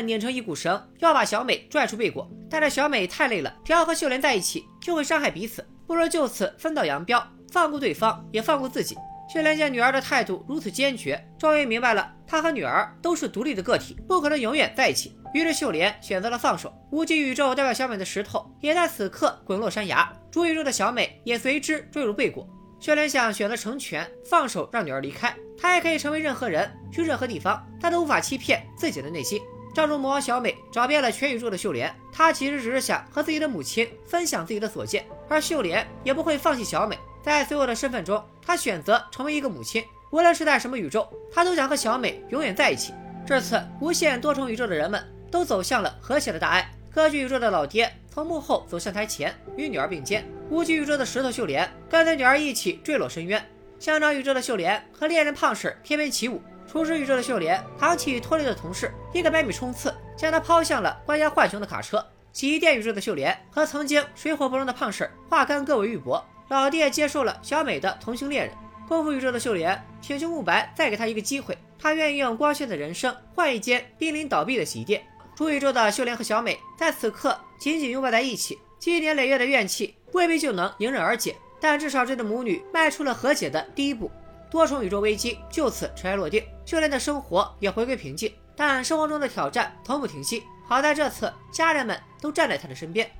[0.07, 8.97] 拧成一股绳，要把小美拽出贝果，但是小美太累了，只要和秀莲在一起就会伤害彼此，不如就此分道扬镳，放过对方，也放过自己。
[9.33, 15.17] 秀莲见女儿的态度如此坚决，终于明白了，她和女儿都是独立的个体，不可能永远在一起。
[15.33, 16.71] 于是秀莲选择了放手。
[16.91, 22.47] 无极宇宙代表小美的石头也在此刻滚落山崖，主宇宙的小美也随之坠入贝果。
[22.79, 29.41] 秀莲想选择成全，放手让女儿离开，她也可以成为任何人，去任何地方，她都无法欺骗自己的内心。
[29.75, 36.99] 正如魔王小美找遍了全宇宙的秀莲，她其实只是想和自己的母亲分享自己的所见，而秀莲也不会放弃小美。
[37.23, 42.93] 在所有的身份中，她选择成为一个母亲，无论是在什么宇宙，她都想和小美永远在一起。
[43.27, 46.71] 这次，无限多重宇宙的人们都走向了和谐的大爱。
[46.93, 50.23] 歌剧宇宙的老爹从幕后走向台前，与女儿并肩。
[50.51, 53.43] 无极宇宙的石头秀莲跟随女儿一起坠落深渊。
[53.79, 56.43] 香肠宇宙的秀莲和猎人胖婶翩翩起舞。
[56.73, 62.03] 厨师宇宙的秀莲扛起脱离的同事，一个百米冲刺将他抛向了关押浣熊的卡车。
[62.33, 66.25] 洗衣店宇宙的秀莲和曾经水火不容的胖婶化干戈为玉帛。
[66.49, 68.57] 老爹接受了小美的同性恋人。
[68.89, 75.05] 功夫宇宙的秀莲请求慕白再给他一个机会，他愿意用光鲜的人生换一间濒临倒闭的洗衣店。
[75.37, 84.11] 主宇宙的秀莲和小美在此刻紧紧拥抱在一起，积年累月的怨气未必就能迎刃而解，但至少这对母女迈出了和解的第一步。
[84.51, 90.43] 多重宇宙危机就此尘埃落定，秀莲的生活也回归平静，但生活中的挑战从不停息。
[90.67, 93.11] 好在这次家人们都站在他的身边。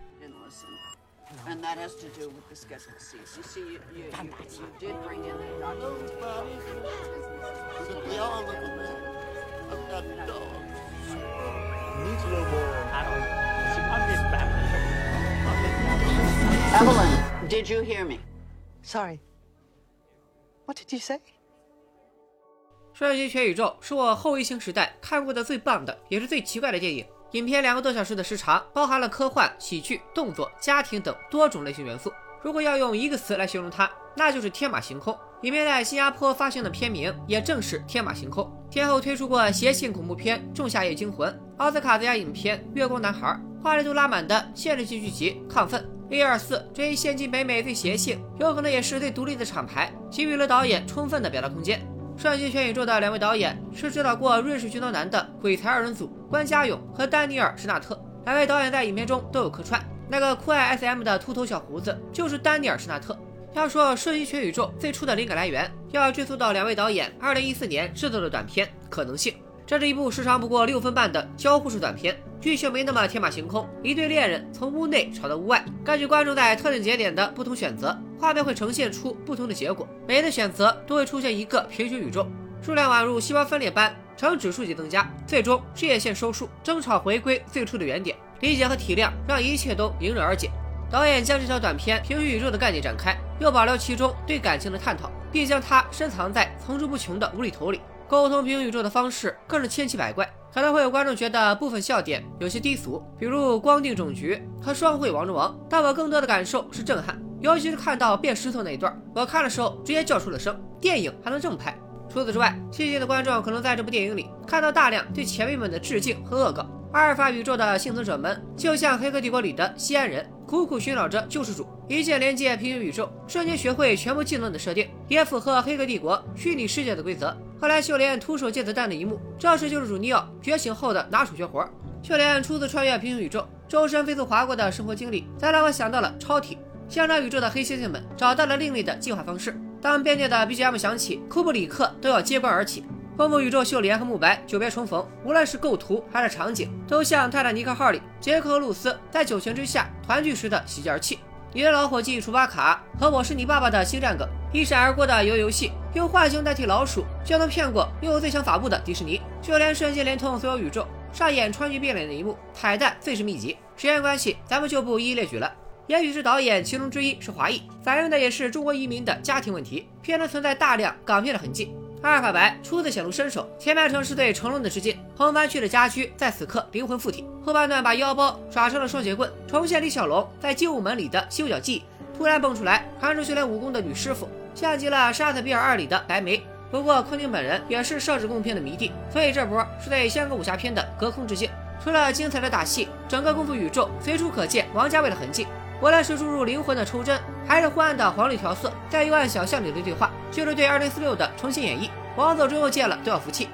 [22.95, 27.05] 瞬息全宇宙》是我后疫情时代看过的最棒的，也是最奇怪的电影。
[27.31, 32.13] 影片两个多小时的时长，包含了科幻、喜剧、动作、家庭等多种类型元素。
[32.43, 35.17] 如果要用一个词来形容它，那就是天马行空。
[35.41, 38.53] 影片在新加坡发行的片名也正是天马行空。
[38.71, 43.27] 天后推出过邪性恐怖片《仲夏夜惊魂》，奥斯卡最佳影片《月光男孩》，
[43.63, 45.83] 话题度拉满的现实戏剧集《亢奋》。
[46.15, 51.81] A 二四这一现今北美最邪性，有可能也是最独立的厂牌，给予了导演充分的表达空间。
[52.17, 58.01] 《瞬息全宇宙》的两位导演是指导过《瑞士军刀男》的鬼才二人组关家勇和丹尼尔·施纳特。
[58.25, 63.19] 两位导演在影片中都有客串，那个酷爱 SM 的秃头小胡子就是丹尼尔·施纳特。
[63.55, 69.33] 要说《瞬息全宇宙》最初的灵感来源，要追溯到两位导演2014年制作的短片《可能性》。
[69.67, 73.69] 这是一部时长不过六分半的交互式短片，剧情没那么天马行空。
[73.83, 79.85] 一对恋人从屋内吵到屋外，根据观众在特定节点的不同选择，画面会呈现出不同的结果。
[80.07, 82.25] 每的选择都会出现一个平行宇宙，
[82.63, 88.17] 数量宛如细胞分裂般呈指数级增加，最终事业线收束，争吵回归最初的原点。
[88.39, 90.49] 理解和体谅让一切都迎刃而解。
[90.89, 97.81] 导演将这条短片平行宇宙的概念展开，又保留其中对感情的探讨，并将它深藏在层出不穷的无厘头里。
[98.07, 105.59] 沟通平行宇宙的方式更是千奇百怪，可能会有观众觉得部分笑点有些低俗，比如光腚种局和双汇王中王。
[105.69, 110.57] 但我更多的感受是震撼，尤其是看到变石头那一段，我看的时候直接叫出了声。
[110.81, 111.77] 电影还能这么拍？
[112.09, 116.65] 除此之外，细心的观众可能在这部电影里看到大量对前辈们的致敬和恶搞。
[116.93, 127.37] 阿尔法宇宙的幸存者们就像《黑客帝国》里的西安人，苦苦寻找着救世主，一键连接平行宇宙，瞬间学会全部技能的设定，也符合《黑客帝国》虚拟世界的规则。
[127.61, 131.67] 后来秀莲徒手接子弹的一幕，正是救世主尼奥觉醒后的拿手绝活。
[132.03, 136.59] 秀莲初次穿越平行宇宙，周身飞速划过的生活经历，再让我想到了超体。
[136.93, 139.59] 香肠宇宙的黑猩猩们找到了另类的进化方式。
[139.81, 142.85] 当边界的 BGM 响起，库布里克都要接关而起。
[143.17, 151.19] 功夫宇宙秀莲和慕白久别重逢，无论是构图还是场景，都像泰坦尼克号里杰克和露丝在酒情之下团聚时的喜极而泣。
[151.55, 159.19] 你的老伙计楚巴卡和我是你爸爸的星战梗，一闪而过的游游戏，用浣熊代替老鼠就能骗过拥有最强法布的迪士尼。
[159.41, 163.57] 秀莲瞬间连通所有宇宙，上演川剧变脸的一幕，彩蛋最是密集。
[163.79, 165.51] 时间关系，咱们就不一一列举了。
[165.93, 169.87] 也许是导演其中之一是华裔，反映的也是中国移民的家庭问题。
[170.01, 171.71] 片中存在大量港片的痕迹。
[172.01, 174.97] 阿尔法白初次显露身手，前半程是对成龙的致敬。
[175.15, 181.83] 红番区的家居在此刻灵魂附体，后半段把腰包耍成了双截棍，重现李小龙在精武门里的修脚技艺。
[182.17, 186.43] 突然蹦出来传授训练武功的女师傅，像极了《杀死比尔二》里的白眉。
[186.71, 191.51] 不过昆汀本人也是摄制功夫片的迷弟，所以这波是对香港武侠片的隔空致敬。
[191.85, 195.47] 除了精彩的打戏，整个功夫宇宙随处可见王家卫的痕迹。
[195.83, 201.91] 无论是注入灵魂的抽针，还是昏暗的黄绿调色，在幽暗小巷里的对话，就是对二零四六的重新演绎。
[202.15, 203.49] 王总之后见了都要服气。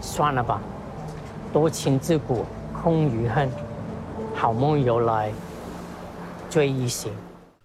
[0.00, 0.60] 算了吧，
[1.52, 2.44] 多情自古
[2.82, 3.48] 空余恨，
[4.34, 5.32] 好梦由来
[6.50, 7.12] 追忆醒。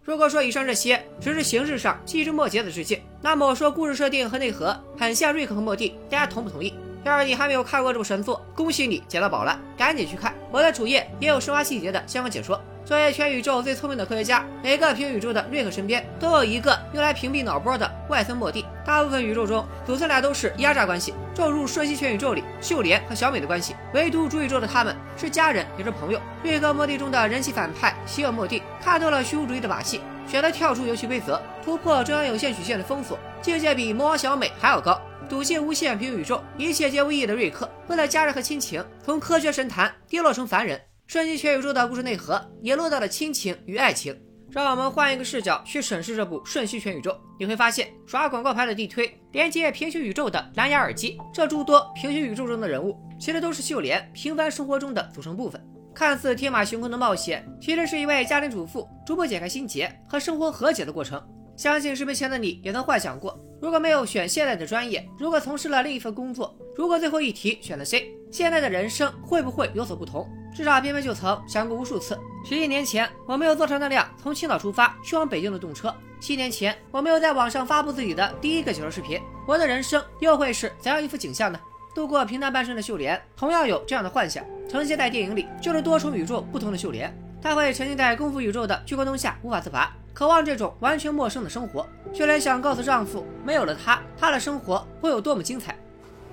[0.03, 6.71] 如果说以上这些只是形式上细枝末节的致敬，那么我说故事设定和内核很像瑞克和莫蒂，大家同不同意？
[7.03, 10.31] 要是你还没有看过这部神作，恭喜你捡到宝了，赶紧去看。
[10.51, 12.61] 我的主页也有深挖细节的相关解说。
[12.85, 18.63] 作为全宇宙最聪明的科学家，每个平行宇宙的瑞克身边都有一个用来屏蔽脑波的外孙莫蒂。
[18.85, 21.11] 大部分宇宙中，祖孙俩都是压榨关系。
[21.33, 26.21] 咒入瞬息全宇宙里，秀莲和小美的关系，唯独主宇宙的他们是家人，也是朋友。
[26.43, 35.01] 瑞克莫蒂中的人气反派希尔莫蒂看透了虚无主义的把戏，选择跳出游戏规则，突破中央有限曲线的封锁，境界比魔王小美还要高。
[35.27, 40.79] 笃信无限平行宇宙，一切皆无意义的瑞克，为了家人和亲情，从科学神坛跌落成凡人。
[41.07, 44.15] 瞬息全宇宙的故事内核也落到了亲情与爱情。
[44.49, 55.61] 让我们换一个视角去审视这部《瞬息全宇宙》，你会发现，耍广告牌的地推，连接平行宇宙的蓝牙耳机，这诸多平行宇宙中的人物，其实都是秀莲平凡生活中的组成部分。
[55.93, 61.21] 看似天马行空的冒险，其实是一位家庭主妇逐步解开心结和生活和解的过程。
[61.55, 70.29] 相信视频前的你也曾幻想过，如果没有选现在的专业，如果从事了另一份工作，如果最后一题选了 C，现在的人生会不会有所不同？
[70.55, 72.17] 至少边边就曾想过无数次。
[72.45, 75.89] 十一年前，我没有坐上那辆从青岛出发去往北京的动车；
[76.21, 79.21] 七年前，我没有在网上发布自己的第一个解说视频。
[79.45, 81.59] 我的人生又会是怎样一幅景象呢？
[81.93, 84.43] 度过平淡半生的秀莲，同样有这样的幻想。
[84.69, 91.85] 呈现在电影里，就是多重宇宙不同的秀莲，她会沉浸在功夫宇宙的聚光灯下无法自拔，渴望这种完全陌生的生活。
[92.13, 95.77] 秀莲想告诉丈夫，没有了他，她的生活会有多么精彩。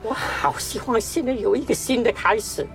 [0.02, 2.66] 我好希望现在有一个新的开始。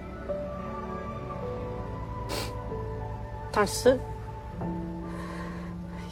[3.60, 4.00] 但是，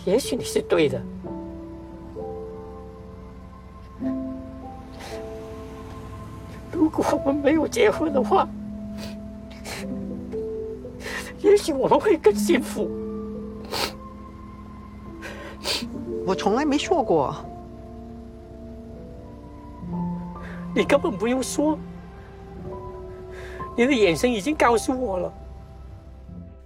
[0.04, 1.00] 也许你是对的。
[6.72, 8.48] 如果我们没有结婚的话，
[11.38, 12.90] 也许我们会更幸福。
[16.26, 17.36] 我从来没说过。
[20.74, 21.78] 你根本不用说，
[23.78, 25.32] 你的眼神已经告诉我了。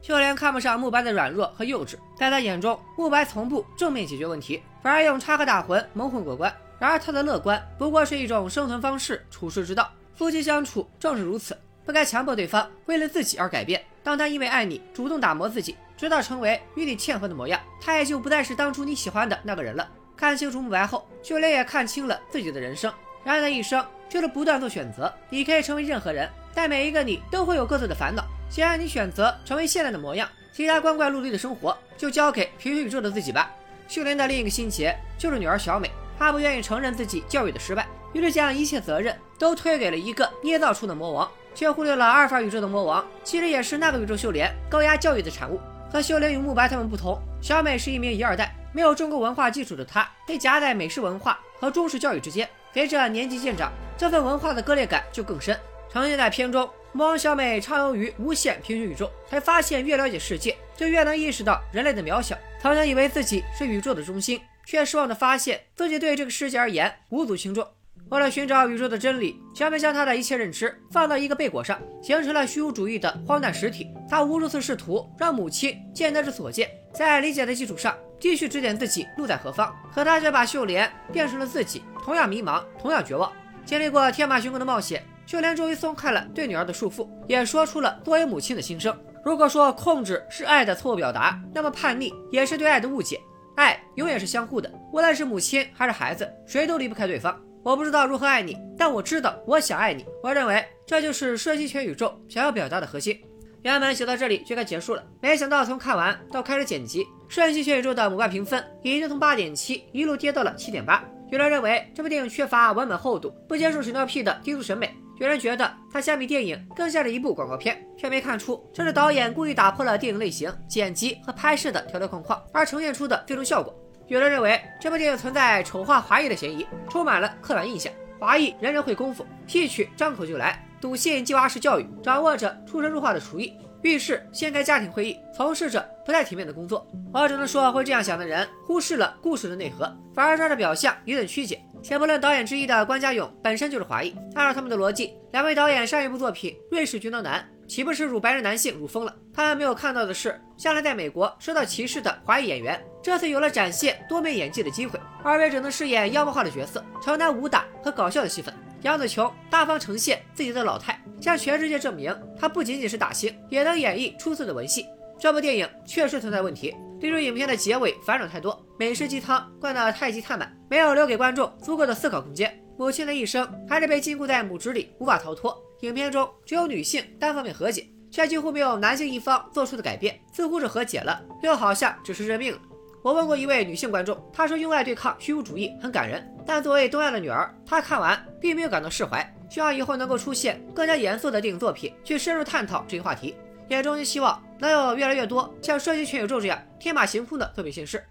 [0.01, 6.53] 秀莲看不上慕白的软弱和幼稚，在他眼中，慕白从不正面解决问题，反而用插科打诨蒙混过关。
[6.79, 9.91] 然而他的乐观不过是一种生存方式、处世之道。
[10.15, 13.83] 夫妻相处正是如此，不该强迫对方为了自己而改变。
[14.01, 19.89] 当他因为爱你主动打磨自己，直到成为与你契合的模样，他也就不再是当初你喜欢的那个人了。
[20.15, 22.91] 看清楚慕白后，秀莲也看清了自己的人生。
[23.23, 28.23] 然而的一生就是不断做选择，你可以成为任何人，但每一个你都会有各自的烦恼。
[28.49, 33.51] 既然你选择成为现在的模样，其他光怪陆离的生活就交给平行宇宙的自己吧。
[33.87, 45.59] 秀莲的另一个心结就是女儿小美，她不愿意承认自己教育的失败，于是将一切责任都推给了一个捏造出的魔王，却忽略了阿尔法宇宙的魔王其实也是那个宇宙秀莲高压教育的产物。
[45.91, 52.47] 和秀莲与慕白他们不同，小美是一名一二代，没有中国文化基础的她，被夹在美式文化和中式教育之间。
[52.73, 55.59] 随着年纪渐长，这份文化的割裂感就更深。
[55.91, 62.37] 曾经在片中，魔王小美畅游于无限平行宇宙，才发现越了解世界，就越能意识到人类的渺小。
[62.61, 67.67] 曾经以为自己是宇宙的中心，却失望的发现自己对这个世界而言无足轻重。
[68.09, 73.87] 为了寻找宇宙的真理，小美将她的一切认知放到一个贝果上，形成了虚无主义的荒诞实体。
[74.09, 77.95] 她无数次试图让母亲见得之所见，在理解的基础上。
[78.19, 83.31] 继续指点自己路在何方，可他却把秀莲变成了自己，同样迷茫，同样绝望。
[83.63, 88.97] 经历过天马行空的冒险，秀莲终于松开了对女儿的束缚，也说出了作为母亲的心声。
[89.23, 93.21] 如果说控制是爱的错误表达，那么叛逆也是对爱的误解。
[93.55, 97.39] 爱永远是相互的，无论是母亲还是孩子，谁都离不开对方。
[97.61, 100.03] 我不知道如何爱你，但我知道我想爱你。
[100.23, 103.15] 我认为这就是瞬息全宇宙想要表达的核心。
[103.61, 111.03] 原本写到这里就该结束了，没想到从看完到开始剪辑，《瞬息全宇宙》的母爱评分已经从八点七一路跌到了七点八。
[111.29, 114.87] 有人认为这部电影缺乏文本厚度，不接受屎尿屁的低俗审美；
[115.19, 123.75] 有人觉得它相比电影更像是一部广告片，却没看出这是导演故意打破了电影类型、剪辑和拍摄的条条框框而呈现出的最终效果。
[124.07, 130.65] 有人认为这部电影存在丑化华裔的嫌疑，充满了刻板印象，华裔人人会功夫，戏曲张口就来。
[130.79, 136.87] 笃信计划式教育，掌握着出神入化的厨艺，遇事先开家庭会议，从事着不太体面的工作。
[137.13, 141.61] 我只能说，会这样想的人忽视了故事的内核，反而抓着表象一顿曲解。
[141.81, 149.15] 且不论导演之一的关家勇本身就是华裔，按照他们的逻辑，两位导演上一部作品《瑞士军刀男》岂不是辱白人男性辱疯了？
[149.33, 158.53] 他们没有看到的是，向来在美国受到歧视的华裔演员，这次有了展现多面演技的机会，二位只能饰演妖魔化的角色，承担武打和搞笑的戏份。
[158.81, 164.85] 杨紫琼大方呈现自己的老态，向全世界证明她不仅仅是打星，也能演绎出色的文戏。
[165.19, 172.57] 这部电影确实存在问题，例如影片的结尾反转太多，美食鸡汤灌得太急太满，没有留给观众足够的思考空间。
[172.77, 175.61] 母亲的一生还是被禁锢在母职里，无法逃脱。
[175.81, 182.59] 影片中只有女性单方面和解，却几乎没有男性一方做出的改变，似乎是和解了，又好像只是认命了。
[183.03, 193.35] 我问过一位女性观众，她说用爱对抗虚无主义很感人，但作为东亚的女儿，她看完并没有感到释怀，希望以后能够出现更加严肃的电影作品，去深入探讨这一话题，
[193.69, 198.03] 也衷心希望能有越来越多像《射击全宇宙》这样天马行空的作品形式。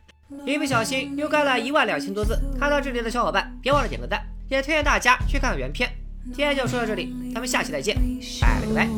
[0.46, 5.90] 一不小心又干了一万两千多字，看到这里的小伙伴别忘了点个赞，也推荐大家去看看原片。
[6.26, 7.96] 今天就说到这里，咱们下期再见，
[8.40, 8.88] 拜了个拜。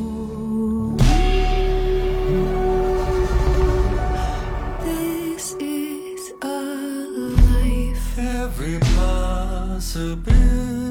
[8.21, 10.90] every possibility.